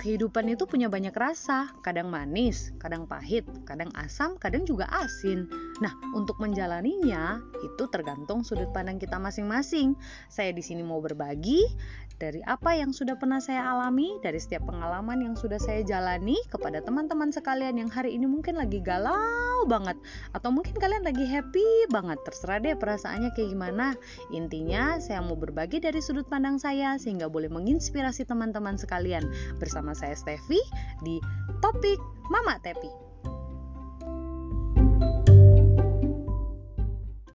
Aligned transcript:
kehidupan 0.00 0.48
itu 0.48 0.64
punya 0.64 0.88
banyak 0.88 1.12
rasa, 1.12 1.68
kadang 1.84 2.08
manis, 2.08 2.72
kadang 2.80 3.04
pahit, 3.04 3.44
kadang 3.68 3.92
asam, 3.92 4.40
kadang 4.40 4.64
juga 4.64 4.88
asin. 4.88 5.44
Nah, 5.84 5.92
untuk 6.16 6.40
menjalaninya 6.40 7.44
itu 7.60 7.84
tergantung 7.92 8.40
sudut 8.40 8.72
pandang 8.72 8.96
kita 8.96 9.20
masing-masing. 9.20 9.92
Saya 10.32 10.56
di 10.56 10.64
sini 10.64 10.80
mau 10.80 11.04
berbagi 11.04 11.68
dari 12.20 12.44
apa 12.44 12.76
yang 12.76 12.92
sudah 12.92 13.16
pernah 13.16 13.40
saya 13.40 13.64
alami, 13.72 14.20
dari 14.20 14.36
setiap 14.36 14.68
pengalaman 14.68 15.24
yang 15.24 15.34
sudah 15.36 15.56
saya 15.56 15.80
jalani 15.80 16.36
kepada 16.52 16.84
teman-teman 16.84 17.32
sekalian 17.32 17.80
yang 17.80 17.88
hari 17.88 18.12
ini 18.12 18.28
mungkin 18.28 18.60
lagi 18.60 18.84
galau 18.84 19.64
banget 19.64 19.96
atau 20.36 20.52
mungkin 20.52 20.76
kalian 20.76 21.00
lagi 21.00 21.24
happy 21.24 21.88
banget. 21.88 22.20
Terserah 22.28 22.60
deh 22.60 22.76
perasaannya 22.76 23.32
kayak 23.32 23.56
gimana. 23.56 23.96
Intinya 24.36 25.00
saya 25.00 25.24
mau 25.24 25.36
berbagi 25.36 25.80
dari 25.80 26.04
sudut 26.04 26.28
pandang 26.28 26.60
saya 26.60 27.00
sehingga 27.00 27.32
boleh 27.32 27.48
menginspirasi 27.48 28.28
teman-teman 28.28 28.76
sekalian. 28.76 29.24
Bersama 29.56 29.89
saya 29.92 30.14
Steffi 30.16 30.58
di 31.04 31.18
topik 31.60 31.98
Mama 32.30 32.58
Tepi. 32.62 32.90